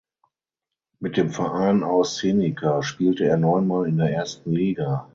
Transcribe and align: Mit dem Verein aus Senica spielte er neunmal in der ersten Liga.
Mit 0.99 1.15
dem 1.15 1.29
Verein 1.29 1.83
aus 1.83 2.17
Senica 2.17 2.81
spielte 2.81 3.25
er 3.25 3.37
neunmal 3.37 3.87
in 3.87 3.97
der 3.97 4.09
ersten 4.11 4.51
Liga. 4.51 5.07